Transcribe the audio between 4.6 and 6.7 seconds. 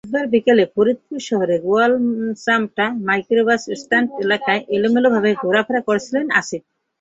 এলোমেলোভাবে ঘোরাফেরা করছিল আসিফ।